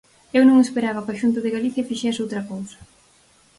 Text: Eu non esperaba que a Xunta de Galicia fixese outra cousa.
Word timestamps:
Eu 0.37 0.43
non 0.45 0.57
esperaba 0.65 1.03
que 1.05 1.11
a 1.13 1.19
Xunta 1.21 1.39
de 1.43 1.53
Galicia 1.55 1.87
fixese 1.89 2.23
outra 2.25 2.45
cousa. 2.51 2.77